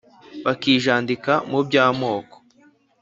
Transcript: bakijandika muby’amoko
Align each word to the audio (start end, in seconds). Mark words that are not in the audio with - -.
bakijandika 0.45 1.33
muby’amoko 1.51 2.35